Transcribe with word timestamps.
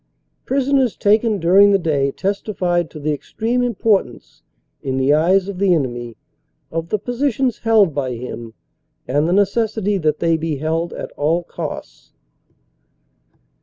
Prisoners 0.45 0.97
taken 0.97 1.37
during 1.37 1.69
the 1.69 1.77
day 1.77 2.09
testified 2.09 2.89
to 2.89 2.99
the 2.99 3.13
extreme 3.13 3.61
importance, 3.61 4.41
in 4.81 4.97
the 4.97 5.13
eyes 5.13 5.47
of 5.47 5.59
the 5.59 5.75
enemy, 5.75 6.17
of 6.71 6.89
the 6.89 6.97
positions 6.97 7.59
held 7.59 7.93
by 7.93 8.15
him 8.15 8.55
and 9.07 9.27
the 9.27 9.31
neces 9.31 9.79
sity 9.79 10.01
that 10.01 10.17
they 10.17 10.37
be 10.37 10.55
held 10.57 10.91
at 10.91 11.11
all 11.11 11.43
costs." 11.43 12.13